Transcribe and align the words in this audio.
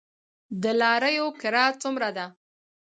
د 0.61 0.63
لاریو 0.79 1.27
کرایه 1.41 1.79
څومره 1.81 2.09
ده؟ 2.17 2.25